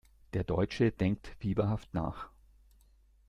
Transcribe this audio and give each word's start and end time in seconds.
Der 0.33 0.43
Deutsche 0.43 0.91
denkt 0.91 1.27
fieberhaft 1.37 1.93
nach. 1.93 2.31